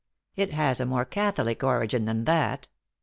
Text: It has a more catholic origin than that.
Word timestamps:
It 0.35 0.51
has 0.53 0.79
a 0.79 0.87
more 0.87 1.05
catholic 1.05 1.63
origin 1.63 2.05
than 2.05 2.23
that. 2.23 2.67